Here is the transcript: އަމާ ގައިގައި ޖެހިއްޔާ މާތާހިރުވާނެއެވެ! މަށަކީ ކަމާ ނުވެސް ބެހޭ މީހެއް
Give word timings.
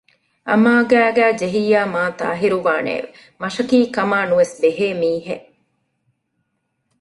އަމާ 0.49 0.73
ގައިގައި 0.91 1.35
ޖެހިއްޔާ 1.39 1.81
މާތާހިރުވާނެއެވެ! 1.93 3.09
މަށަކީ 3.41 3.77
ކަމާ 3.95 4.17
ނުވެސް 4.29 4.55
ބެހޭ 4.61 4.87
މީހެއް 5.01 5.47